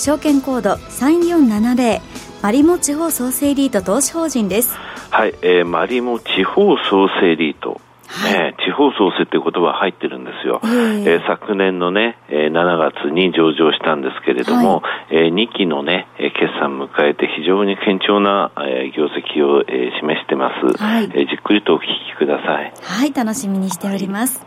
[0.00, 2.00] 証券コード3470
[2.42, 4.74] マリモ地方創生リート投資法人です。
[5.10, 7.82] はい、えー、マリモ地方創生リート。
[8.06, 22.72] はい、えー、地方創生という言葉入ってるんですよ、えー、えー、昨年のね、えー、7月に上場したんですけれども、はい、えー、2期のね、決算迎えて非常に堅調な、えー、業績を、えー、示してます、はい、えー、じっくりとお聞きください。
[22.82, 24.44] はい楽しみにしております。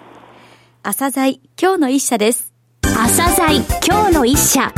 [0.82, 2.52] 朝鮮今日の一社です。
[2.82, 4.72] 朝鮮今日の一社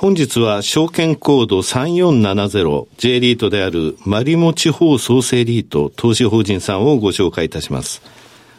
[0.00, 8.00] 本日は証券コード 3470J リートであるマリモ地方創生リート投資法人さんをご紹介いたします。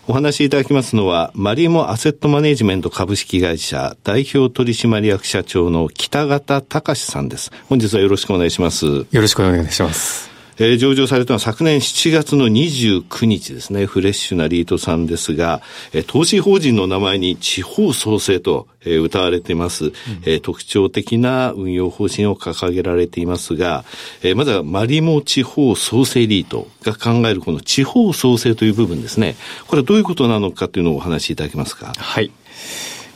[0.07, 7.51] お話しいただきますのは、マリモアセットマネジメント株式会社代表取締役社長の北方隆さんです。
[7.67, 8.85] 本日はよろしくお願いします。
[8.85, 10.30] よろしくお願いします。
[10.63, 23.85] えー、上場されたのは昨年7月の29日ですね、フレッシュなリートさんですが、えー、投資法人の名前に地方創生と、えー、歌われています、うん、えー、特徴的な運用方針を掲げられていますが、
[24.21, 31.91] えー、まずはマリモ地方創生リートが考えるこの地方創生という部分ですね、これはどういうことなのかというのをお話しいただけますか？
[31.97, 32.29] はい。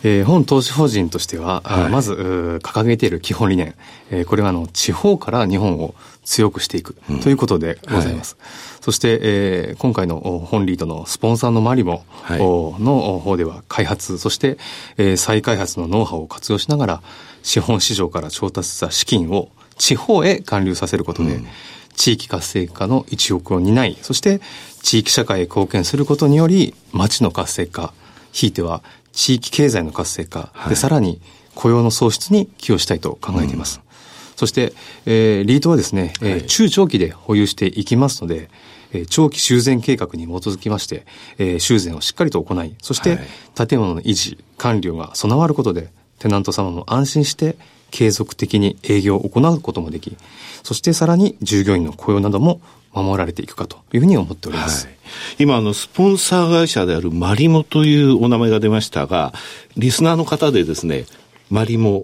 [0.08, 2.14] えー、本投資法人としては、はい、まず
[2.62, 3.74] 掲げている基本理念、
[4.12, 8.38] えー、これはあの地方から日本を強くしていくということでございます。
[8.40, 8.50] うんは
[8.82, 14.60] い、そして、えー、今回の本リードのスポンサーのマリモの方では開発、そして、
[14.98, 17.02] えー、再開発のノウハウを活用しながら
[17.42, 21.48] 資本市場から調達した資金を地方へ還流させることで、うん、
[21.96, 24.40] 地域活性化の一翼を担い、そして
[24.84, 27.92] 地域社会へ貢献することにより町の活性化、
[28.32, 28.84] ひいては
[29.16, 31.22] 地域経済の活性化、はい、で、さらに
[31.56, 33.82] 雇用の創出に寄与したいと考えています。
[33.84, 33.94] うん、
[34.36, 34.74] そして、
[35.06, 38.50] えー、リートはですね、えー、中長期で保有していきますので、
[38.92, 41.06] えー、長期修繕計画に基づきまして、
[41.38, 43.20] えー、修繕をしっかりと行い、そして、
[43.56, 45.90] 建物の維持、管理が備わることで、
[46.20, 47.58] テナント様も安心して
[47.96, 50.18] 継続的に営業を行うこともでき、
[50.64, 52.60] そしてさらに従業員の雇用なども
[52.92, 54.88] 守られていくかというふうに思っております。
[54.88, 54.96] はい、
[55.40, 59.34] 今、あの、スポンサー会社であるマリモというお名前が出ましたが、
[59.78, 61.06] リスナーの方でですね、
[61.50, 62.04] マリモ、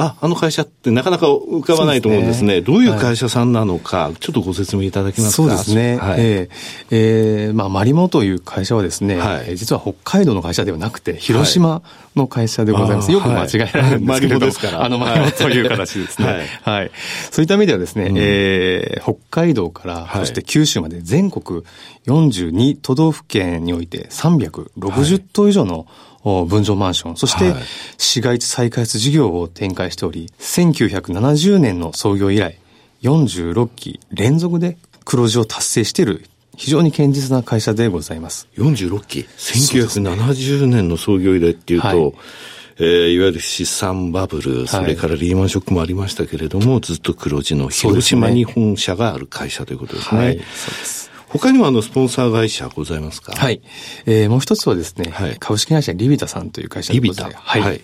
[0.00, 2.38] あ、あの会社ってなかなか浮かばないと思うんですね。
[2.38, 2.60] すね。
[2.60, 5.42] どういう会社さんなのか、はい、ちょっとご説明いただけますか？
[5.42, 5.96] そうですね。
[5.96, 6.48] はい、えー、
[6.90, 11.82] えー、まあ、マリモという会社はですね、はい、実は北海道の会社ではなくて、広島
[12.14, 13.10] の会社でございます。
[13.10, 14.84] よく間違えられるんですけれど、はい、 ですから。
[14.84, 16.28] あの、マリモという形ですね。
[16.28, 16.78] はい。
[16.78, 16.90] はい。
[17.32, 21.62] そういった意味ではですね、うん、えー、北海道から、そして九州まで全国
[22.06, 25.86] 42都道府県において360棟以上の、
[26.44, 27.54] 分譲マンション、そして
[27.96, 32.58] 市街地再開発事業を展開しており、1970年の創業以来、
[33.02, 36.24] 46期連続で黒字を達成している
[36.58, 38.48] 非常に堅実な会社でございます。
[38.56, 42.14] 46期 ?1970 年の創業以来っていうと、はい、
[42.78, 50.20] えー、いわゆる資産バブル、それからリーマンショックもありましたけれども、はい、ずっと黒字の広島に本社がある会社ということですね。
[50.20, 50.44] はい、そうで
[50.84, 51.10] す。
[51.30, 53.32] 他にもあの、スポンサー会社ございますか？
[53.32, 53.60] はい。
[54.06, 57.36] えー、もう一つはですね、はい、株式会社リビタさんという会社でございます。
[57.38, 57.60] はい。
[57.60, 57.80] はい、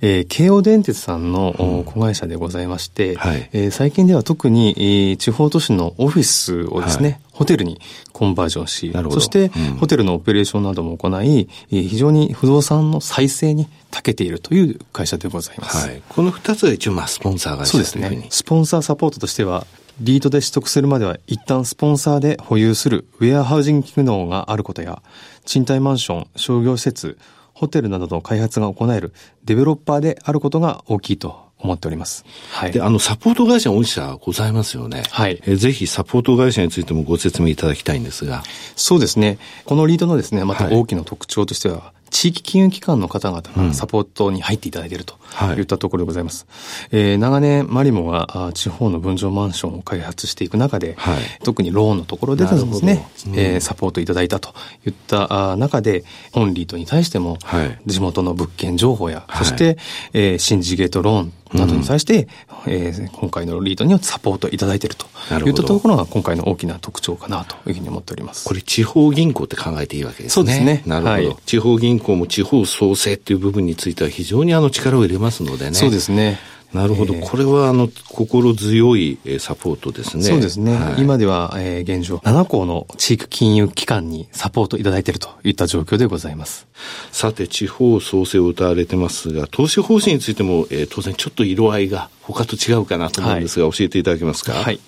[0.00, 7.20] えー、京王電鉄さんの、うん、子会社でございまして、はい、えー、最近では特に、えー、地方都市のオフィスをですね、はい。
[7.32, 7.80] ホテルに
[8.12, 15.88] コンバージョンし、そして、ホテルのオペレーションなども行い、非常に不動産の再生に長けているという会社でございます。
[15.88, 18.26] はい、この二つは一応、まあ、スポンサー会社そうですね。
[18.28, 19.66] スポンサーサポートとしては、
[20.00, 25.02] リートで取得するまでは一旦スポンサーで保有するウェアハウジング機能があることや、
[25.44, 27.18] 賃貸マンション、商業施設、
[27.52, 29.12] ホテルなどの開発が行える
[29.44, 32.24] デベロッパーであることが大きいと思っております。
[32.50, 32.72] はい。
[32.72, 35.02] で、あの、サポート会社御社ございますよね。
[35.10, 35.42] はい。
[35.46, 38.42] えぜひ、サポート会社についてもご説明いただきたいんですが。
[38.76, 39.36] そうですね。
[39.66, 45.18] このリードのですね、また大きな特徴としては、はい地域金融機関の方々がサポートに入っていただいていると
[45.56, 45.62] い。
[45.62, 46.46] ったところでございます。
[46.92, 54.54] うんはい、えー、長年、マリモが地方の分譲マンションを開発していく中で、はい、特にローンのところでですね、うん、えー、サポートいただいたと
[54.86, 56.04] いった中で、
[56.34, 57.38] オンリートに対しても、
[57.86, 59.78] 地元の物件情報や、はい、そして、
[60.12, 62.28] えー、シンジゲートローンなどに対して、
[62.66, 65.06] うん、えー、今回のリードにはサポートいただいていると
[65.46, 68.48] いったところが今回の大きな特徴かなというふうに思っております。
[68.48, 70.30] これ地方銀行って考えていいわけですね。
[70.30, 70.82] そうですね。
[70.86, 71.12] なるほど。
[71.12, 75.74] はい、地方銀行も地方創生っていう部分については非常にあの力を入れますのでね。
[75.74, 76.38] そうですね。
[76.72, 80.22] なるほど、えー、これはあの心強いサポートですね。
[80.22, 80.74] そうですね。
[80.74, 86.68] はい、今では、えー、現状、7校の地域金融機関にサポートいただいているといった状況でございます。
[87.10, 94.52] さて、地方創生を歌われてますが、投資方針についても、えー、当然ちょっと色合いが他と違うかなと思うんですが、はい、教えていただけますか？
[94.52, 94.78] はい。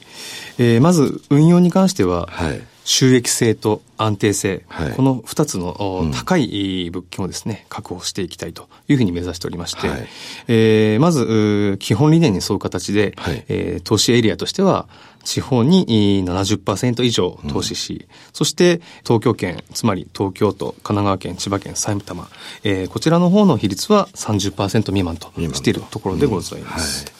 [0.59, 10.09] えー、まず、運用に関しては、はい収益性と安定性、はい、この2つの高い物件をですね、確保していきたいというふうに目指しておりまして、はい、
[10.49, 14.89] えー、まず、基本理念に沿う形で、はい、えー、投資エリアとしては、
[15.25, 22.29] 地方に70%以上投資し、うん、そして東京圏、つまり東京都、神奈川県、千葉県、埼玉、
[22.65, 25.31] えー、こちらの方の比率は30%未満と。
[25.53, 27.03] しているところでございます。
[27.03, 27.07] うん。
[27.07, 27.15] はい、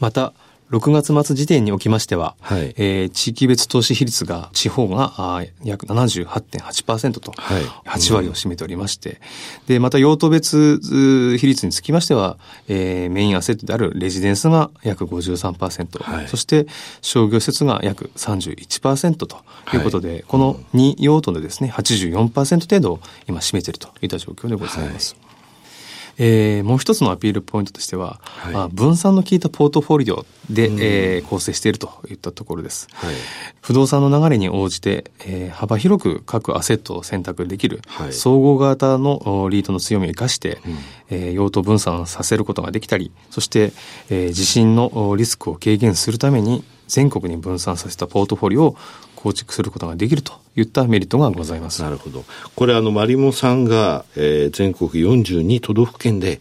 [0.00, 0.32] また、
[0.70, 9.18] 6月末時点におきましては、はい、えー、地域別投資比率が地方があ約78.8%と、はい、8割を占めておりまして、うん、
[9.66, 10.78] で、また用途別
[11.38, 12.36] 比率につきましては、
[12.68, 16.66] えー、メインアセットであるレジデンスが約53%、はい、そして
[17.00, 19.38] 商業施設が約31%と
[19.74, 25.14] いうことで、はい、この2用途でですね、84%程度を今占めているといった状況でございます。
[25.18, 25.27] はい
[26.18, 32.88] えー、もう一つのアピールポイントとしては、はい、まあ、分散の効いたポートフォリオで、うん、えー、構成しているといったところです。
[32.92, 33.14] はい、
[33.60, 40.76] 不動産の流れに応じて、えー、幅広く各アセットを選択できる、はい、総合型のリートの強みを生かして、うん、
[41.10, 43.72] えー、用途分散させることができたり、そして、
[44.10, 48.76] えー、地震のリスクを軽減するために全国に分散させたポートフォリオを
[49.14, 51.82] 構築することができるといったメリットがございます。
[51.82, 52.24] なるほど。
[52.56, 56.40] これあの、マリモさんが、えー、全国42都道府県で、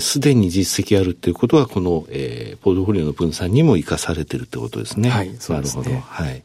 [0.00, 5.10] す、え、で、に実績あるっていうことは、この、えー、ポートフォリオの分散にも生かされてるってことですね。
[5.10, 5.82] はい、そうですね。
[5.82, 6.24] なるほど。
[6.24, 6.42] はい。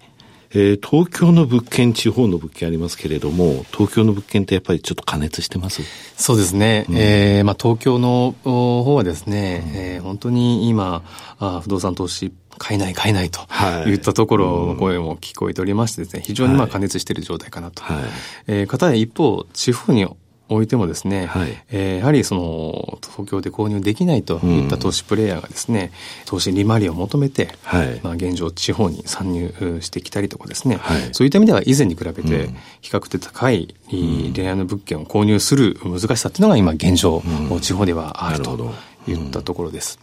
[0.51, 5.83] えー、東京の物件、地方の物件ありますけれども、東京の物件ってやっぱりちょっと加熱してます？
[6.17, 6.85] そうですね。
[6.89, 11.03] うん、えー、まあ、東京の方はですね、うん、えー、本当に今
[11.37, 13.41] あ、不動産投資買えない買えないと
[13.87, 13.93] い。
[13.93, 17.83] ったところの声も聞こえておりましてですね、非常にまあ加熱している状態かなと。
[17.83, 18.03] はい、
[18.47, 20.05] えー、方や一方、地方に
[20.49, 25.91] おいてもですね、はい、えー、やはりその東京で購入できないといった投資プレイヤーがですね、
[26.21, 32.49] うん、投資利回りを求めて、はい、まあ現状地方に参入してきたりとかですね、はい、そういった意味では以前に比べて
[32.81, 37.21] 比較的高い恋愛の物件を購入する難しさっていうのが今現状、
[37.51, 38.73] うん、地方ではあると
[39.07, 39.99] いったところです。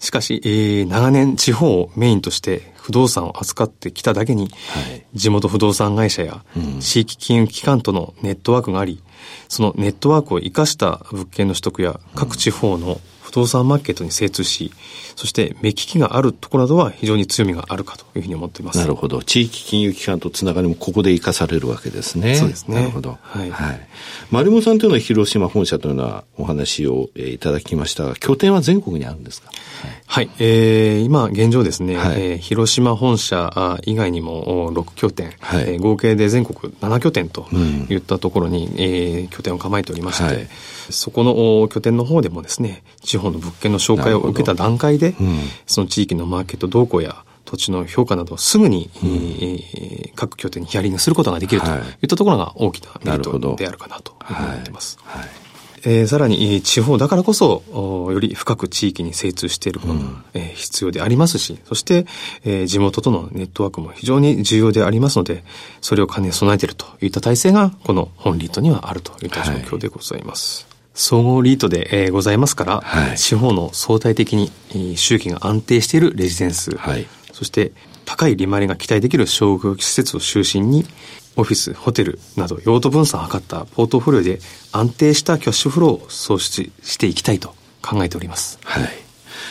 [0.00, 4.48] しかし、えー、長年地方をメインとして不動産を扱ってきただけに、は
[4.94, 6.44] い、地元不動産会社や
[6.80, 9.02] 地域金融機関とのネットワークがあり、
[9.48, 14.72] そのネットワークを生かした物件の取得や各地方の不動産マーケットに精通し、
[15.16, 18.78] そして目利きがあるところなどは非常に強みがあるかというふうに思っています。
[18.78, 19.22] なるほど。
[19.22, 22.34] 地域金融機関とつながりもここで生かされるわけですね。
[22.36, 22.76] そうですね。
[22.76, 23.18] なるほど。
[23.22, 23.50] はい。
[23.50, 23.80] はい。
[24.30, 29.50] 丸本さんというのは広島本社というようなお話を、えー、いただきましたが、拠点は全国にあるんですか？
[30.06, 37.46] はい、えー、今現状ですね、はい、えー、広島本社以外にも6拠点、はい、えー、合計で全国7拠点と
[37.90, 40.48] いったところに、うん、えー、拠点を構えておりまして、はい、
[40.92, 51.70] そこの拠点の方でもですね、地方の物件の紹介を受けた段階で、うん、その地域のマーケット動向や土地の評価などすぐに、うん、えー、各拠点にヒアリングすることができるとい。
[51.70, 54.98] ったところが大きなメリットであるかなと思っています。
[55.02, 55.44] はい。
[55.86, 57.62] えー、さらに地方だからこそ
[58.10, 62.06] より深く地域に精通していることが、うん、えー、必要でありますしそして、
[62.44, 65.44] えー、地元とのネットワークも非常に重要でありますので
[65.82, 70.64] それを兼ね備えているといった体制がこの本リートにはあるといった状況でございます。
[70.64, 77.72] はい総合リートで、えー、ございますから、はい、地方の相対的に、えー、周期が安定しているレジデンス、はい、そして
[78.04, 80.86] 高い利回りが期待できる商業施設を中心に、
[81.36, 84.38] オフィス、ホテルなど用途分散を図ったポートフォリオで
[84.70, 88.60] 安定したキャッシュフローを創出していきたいと考えております。
[88.62, 88.88] はい。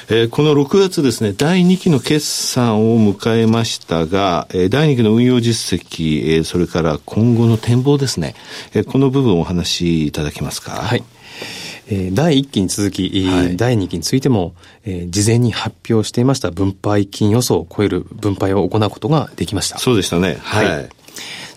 [0.10, 8.36] えー、この6月ですね、第2期の決算を迎えましたが、えー、第2期の運用実績、えー、それから今後の展望ですね、
[8.74, 10.72] えー、この部分をお話しいただけますか？
[10.72, 11.04] はい。
[11.88, 19.78] えー、第1期に続き、はい、第2期についても、えー、事前に発表していました分配金予想を超える分配を行うことができました。
[19.78, 20.38] そうでしたね。
[20.42, 20.90] はい、はい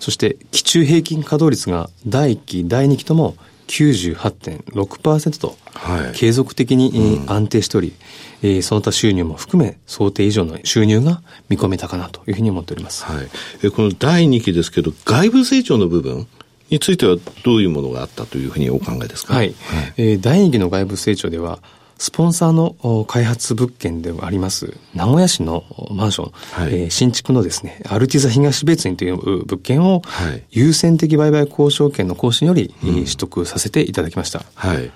[0.01, 3.37] そして、期中平均稼働率が第1期、第2期とも
[3.69, 7.93] 98.6%と、はい、継続的に安定しており、
[8.43, 13.05] うん、その他収入も含め想定以上の収入が見込めたかなというふうに思っております。
[13.05, 13.29] はい、
[13.65, 16.29] えこの第2期ですけど、外部成長の部分
[16.71, 19.35] についてはどういうものがあったというふうにお考えですか？
[19.35, 19.49] はい。
[19.49, 19.55] はい、
[19.97, 21.61] えー、第2期の外部成長では、
[21.99, 26.33] スポンサーの開発物件であります、名古屋市のマンション、
[26.65, 30.03] はい、えー、新築のですね、アルティザ東別院という物件を、
[30.51, 34.45] 優先的売買交渉権の更新より、取得させていただきました。
[34.55, 34.91] はい、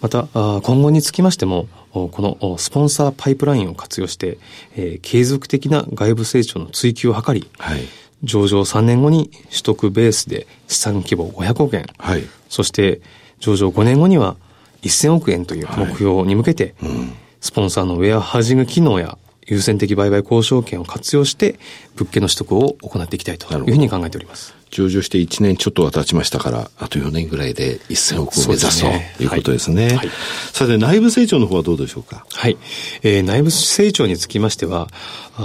[0.00, 4.38] また、今後につきましても、このスポンサーパイプラインを活用して、
[4.76, 7.80] えー、継続的な外部成長の追求を図り、はい、
[8.22, 13.00] 上場3年後に取得ベースで資産規模500億円、はい、そして
[13.38, 14.36] 上場5年後には
[14.82, 21.58] 1000億円という目標に向けて、はいうん、スポンサーのウェアハージング機能や優先的売買交渉権を活用して、
[21.96, 24.54] 物件の取得を行っていきたいというふうに考えております。
[24.70, 29.96] 上場して1年ちょっとは経ちましたから、あと4年ぐらいで1000億を目指す、ね、ということですね。
[29.96, 30.10] はい、
[30.52, 32.24] さて、内部成長の方はどうでしょうか？
[32.32, 32.56] はい。
[33.02, 34.88] えー、内部成長につきましては、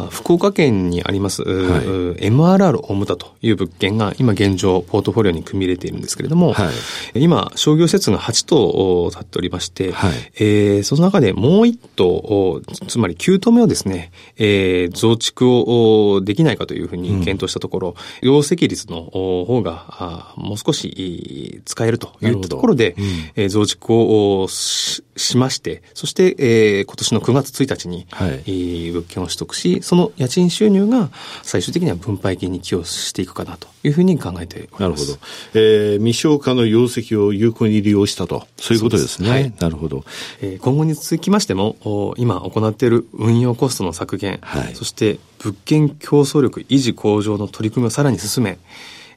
[0.10, 1.86] 福岡県にあります、はい、
[2.28, 6.70] MRR 大牟田という物件が今現状ポートフォリオに組み入れているんですけれども、は
[7.14, 22.96] い、今商業施設が8棟建っておりまして、はい、えー、その中でもう1棟、つまり9棟目をですね、えー、増築をできないかというふうに検討したところ、うん、容積率の方がもう少し使えるといったところで、
[23.38, 25.04] うん、増築をし
[25.38, 31.10] まして、そして、えー、今年の9月1日に、はい、物件を取得し、その家賃収入が
[31.44, 34.82] 最終的には分配金に寄与していくかなというふうに考えております。
[34.82, 35.18] なるほど。
[35.54, 39.28] えー、未消化の容積を有効に利用したと、そういうことですね。
[39.28, 40.04] すはい、なるほど。
[40.42, 48.58] えー、今後に続きましても、今行っている運用コストの削減、はい、そして物件競争力維持向上の取り組みをさらに進め、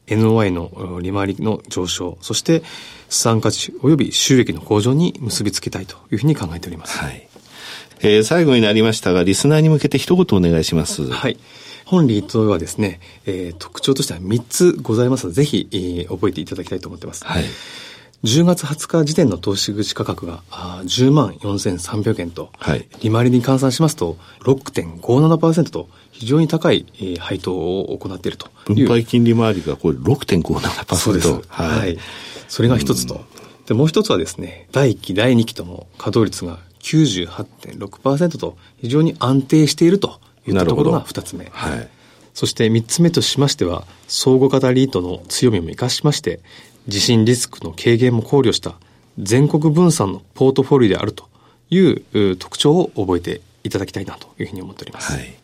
[0.08, 2.62] NOI の利回りの上昇、そして
[3.08, 6.98] 資産価値及び収益の向上に結びつけたいというふうに考えております。
[6.98, 7.28] はい。
[8.00, 11.10] えー、最後になりましたが、リスナーに向けて一言お願いします。
[11.10, 11.38] はい。
[11.84, 17.24] 本リートはですね、えー、特徴としては3つございますので、ぜひ、えー、覚えていただきたいと思ってます。
[17.24, 17.44] はい。
[18.24, 30.96] 10月20日時点の投資口価格があ10万4300円と、はい、利回りに換算しますと6.57%と非常に高い、えー、配当を行っていると分配金利回りがこれ6.57%。
[30.96, 31.28] そうです。
[31.46, 31.78] はい。
[31.78, 31.98] はい、
[32.48, 33.24] それが一つと。
[33.66, 41.46] で、もう一つはですね、第1期、第2期とも稼働率が98.6%と非常に安定しているといったところが二つ目。
[41.52, 41.88] はい。
[42.34, 46.40] そして三つ目としましては、相互型リートの強みも生かしまして、
[46.88, 48.74] 地震リスクの軽減も考慮した
[49.20, 51.28] 全国分散のポートフォリオであると
[51.70, 55.12] いう特徴を覚えていただきたいなというふうに思っております。
[55.12, 55.37] はい。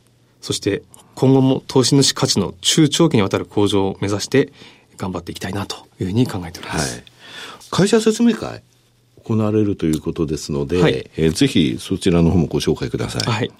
[0.44, 0.82] そして
[1.14, 4.52] 今後も投資主価値の中長期にわたる向上を目指して
[4.98, 6.96] 頑張っていきたいなというふうに考えております。
[6.96, 7.04] はい、
[7.70, 8.62] 会社説明会
[9.24, 13.22] 行われるということですので、はい、えー、ぜひそちらの方もご紹介ください。
[13.22, 13.50] はい。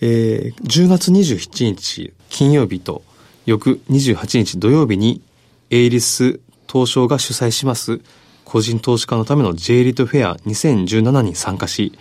[0.00, 3.04] えー、10月27日金曜日と
[3.44, 5.22] 翌28日土曜日に
[5.70, 8.00] エイリス東証が主催します
[8.44, 11.92] 個人投資家のための J リートフェア2017に参加し、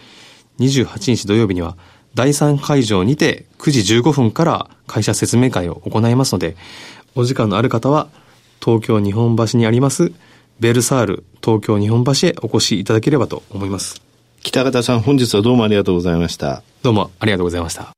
[0.58, 1.77] 28日土曜日には
[2.15, 6.55] 第3会場にて9時15分から会社説明会を行いますので、
[7.13, 8.07] お時間のある方は
[8.63, 10.12] 東京日本橋にあります
[10.60, 14.01] ベルサール東京日本橋へお越しいただければと思います。
[14.41, 16.63] 北方さん本日はどうもありがとうございました。
[16.81, 17.91] どうもありがとうございました。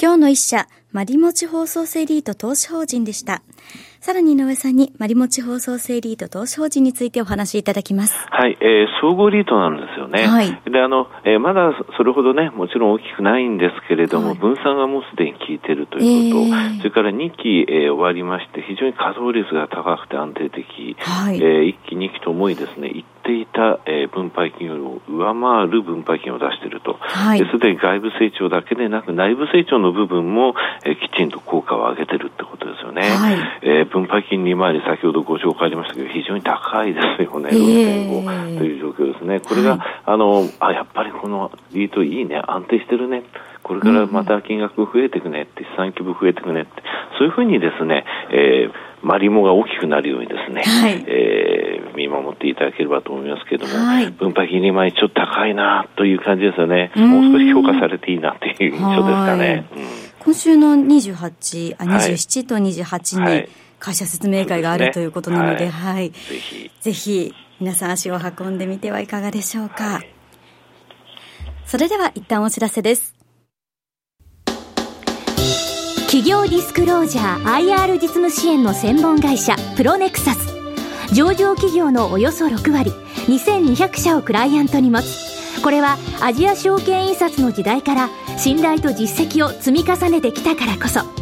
[0.00, 3.42] 今日の一社、マリモチ放送セリート投資法人でした。
[4.02, 8.26] さらに井上さんに、マリモチ放送制リート投資法人についてお話しいただきます。
[8.30, 10.26] はい、えー、総合リートなんですよね。
[10.26, 10.48] はい。
[10.68, 26.98] で、あの、えー、まだそれほどね、もちろん大きくないんですけれども、はい、分散がもうすでに効いているということ、えー、それから2期、えー、終わりまして、非常に稼働率が高くて安定的、はい、えー、1期、2期ともにですね、一定いた、えー、分配金よりも上回る分配金を出していると。
[26.98, 27.38] はい。
[27.38, 30.54] すでに外部成長だけでなく、内部成長の部分も、
[30.84, 33.02] えー、きちんと効果を上げてるってことですよね。
[33.02, 33.36] はい。
[33.92, 39.40] えー、分配金利回り、先ほどご紹介ありましたけど、非常に高いですよね、6.5という状況ですね。
[39.40, 43.22] これが、はい、あの、あ、やっぱりこのリートいいね、安定してるね。
[43.62, 46.82] これからまた金額増えていくねって、資産規模増えていくねって、
[47.18, 56.90] そういうふうにですね、えー、マリモが大きくなるようにですね、はい、えー、見守っていただければと思いますけれども、はい、分配金利回りちょっと高いなという感じですよね。
[56.96, 59.66] もう少し評価されていいなという印象ですかね。
[59.76, 59.82] うん、
[60.18, 63.48] 今週の28、あ、27と28に、はい
[63.82, 66.70] 会社説明会がある、ね、ということなので、はい、はい、ぜひ。
[66.80, 70.14] ぜひ皆さん足を運んでみてはいかがでしょうか、はい、
[71.66, 73.14] それでは一旦お知らせです。
[76.06, 80.52] 企業ディスクロージャー IR 実務支援の専門会社プロネクサス。
[81.12, 82.90] 上場企業のおよそ6割
[83.26, 85.60] 2200社をクライアントに持つ。
[85.62, 88.08] これはアジア証券印刷の時代から
[88.38, 91.21] 信頼と実績を積み重ねてきたからこそ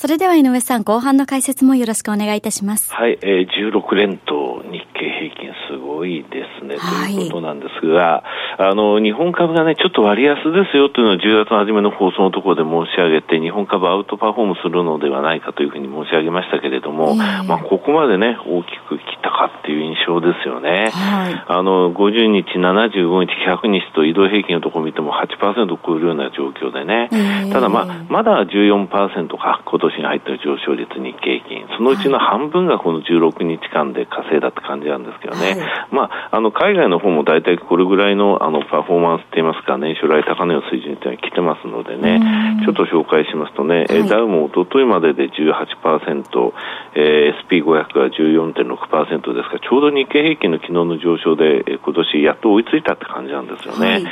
[0.00, 2.90] それでは井上さん、後半の解説もよろしくお願いいたします。
[2.90, 8.24] はい、えー、16連投、日経平均すごいですね、はい、ということなんですが、
[8.56, 20.88] あの、日本株がね、ちょっと割安ですよというのを10月の初めの放送のところで申し上げて、日本株アウトパフォームするのではないかというふうに申し上げましたけれども、まあ、ここまでね、大きく来たかっていう印象ですよね。
[20.94, 27.10] はい、あの、50日、75日、100日と移動平均のところを見ても8%を超えるような状況でね、
[27.52, 42.20] ただまあ、まだ14%か、今年年に入った上昇率日経平均、そのうちの半分がこの16日間で稼いだって感じなんですけどね、はい、まあ、あの海外の方も大体これぐらいのあのパフォーマンスって言いますか、年初来高値の水準っていうのは来てますのでね、
[42.64, 46.52] ちょっと紹介しますとね、はい、ダウも一昨日までで18%、
[46.94, 53.92] えー、SP500 が14.6%ですから、ちょうど日経平均の昨日の上昇で、えー、今年やっと追いついたって感じなんですよね。
[53.92, 54.04] はい、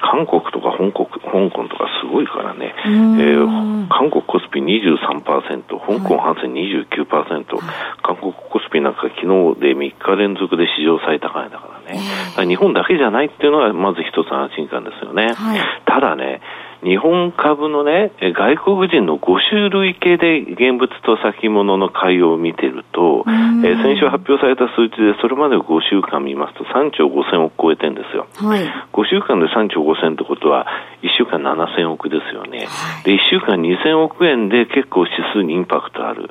[0.00, 7.46] 韓国とか香港香港とかすごいからね、えー、韓国コスピ23%、香港反戦29%、はい、
[8.02, 9.26] 韓国コスピなんか昨日
[9.60, 12.00] で3日連続で史上最高値だからね、
[12.36, 15.34] ら日本だけじゃないっていうのがまず一つ安心感ですよね。
[15.34, 16.40] はい、ただね、
[16.82, 28.26] 日本株のね、外国人の5種類系で現物と先物の買いを見てると、えー、先週発表された数値でそれまで5週間見ますと3兆5000億超えてるんですよ。
[28.34, 30.66] はい、5週間で3兆5000ってことは
[31.02, 32.66] 1週間7000億ですよね。
[32.66, 36.30] はい、で、1週間2000億円で結構指数にインパクトある。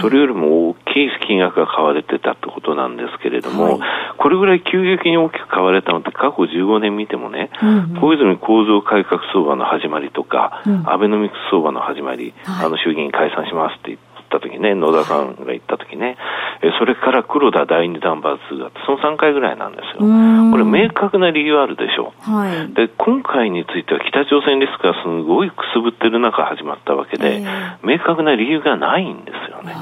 [0.00, 14.03] それよりも大きい金額が買われてたってことなんですけれども、はい、これぐらい急激に大きく買われたのって過去15年見てもね、うんうん、小泉構造改革相場の始まりとか、うん、アベノミクス相場の始まり、はい、あの衆議院解散しますって言って、
[14.36, 16.16] った時ね、野田さんが言った時ね、
[16.62, 20.00] えそれから黒田第二弾罰がその3回ぐらいなんですよ。
[20.00, 22.30] これ明確な理由あるでしょう。
[22.30, 27.44] はい、で、今回については北朝鮮リスクがすごいくすぶってる中始まったわけで、
[27.82, 29.74] 明確な理由がないんですよね。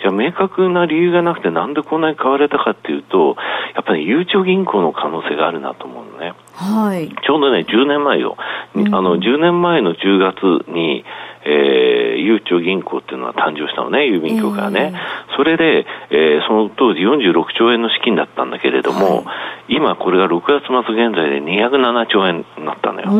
[0.00, 3.36] じゃあ明確な理由がなくてなんでこんなに買われたかっていうと、
[3.74, 6.34] やっぱり、ゆうちょ銀行の可能性があるなと思うのね。
[6.52, 7.08] はい。
[7.08, 8.36] ちょうどね、10年前よ。
[8.76, 11.04] あの、10年前の10月に、
[11.44, 14.94] えー、ゆうちょ銀行っていうのは誕生したのね、郵便局がね。
[15.36, 19.32] それで、えー、その当時46兆円の資金だったんだけれども、は
[19.68, 23.10] い、今これが6月末現在で207兆円になったのよ。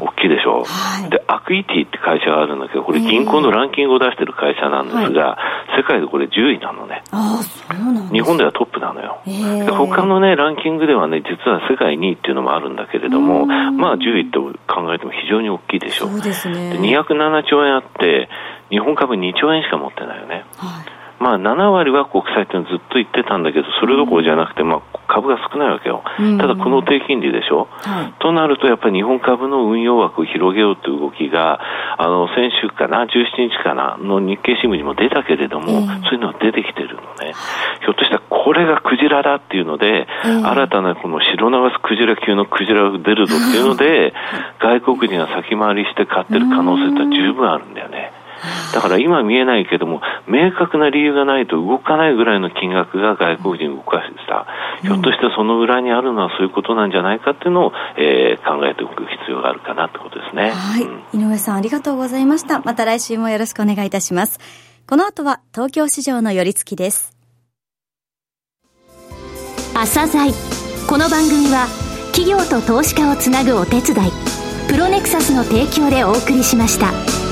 [0.00, 5.38] 大きいでしょ、はい、で、アクイティって会社があるんだけど、これ銀行のランキングを出してる会社なんですが、
[5.76, 7.02] 世界でこれ10位なのね。
[8.12, 9.20] 日本ではトップなのよ。
[9.26, 16.08] で他のね、ランキングではね、実は世界2位っていうのもあるんだけれども、まあ10位って考えても非常に大きいでしょ。
[16.08, 16.78] そうですね。
[16.80, 18.28] 207兆円あって、
[18.70, 20.44] 日本株2兆円しか持ってないよね。
[20.56, 20.93] はい
[21.24, 26.04] まあ、7割は国債ってずっと言ってたんだけど、それどころじゃなくて、まあ、株が少ないわけよ。
[26.36, 31.60] ただ、この低金利でしょ、はい、となると、やっぱり日本株の運用枠を広げようという動きが、
[31.96, 37.32] あの、先週かな、17日かな、の日経新聞にも出たけれども、そういうのが出てきてるのね。
[37.80, 44.12] ひょっとしたら、これがクジラだっていうので、新たなこの白長スクジラ級のクジラが出るぞっていうので、
[44.60, 48.12] 外国人が先回りして買ってる可能性って十分あるんだよね。
[48.74, 54.46] だから今見えないけども、明確な理由がないと動かないぐらいの金額が外国人を動かした。
[54.82, 60.50] ひょっとしてその裏にあるのはそういうことなんじゃないかっていうのを、えー、考えておく必要があるかなってことですね。
[60.50, 62.60] はい、うん、井上さんありがとうございました。
[62.60, 64.38] また来週もよろしくお願いいたします。
[64.86, 67.14] この後は東京市場の寄り付きです。
[69.74, 70.32] 朝鮮
[70.88, 71.66] この番組は
[72.12, 74.10] 企業と投資家をつなぐお手伝い
[74.68, 77.23] プロネクサスの提供でお送りしました。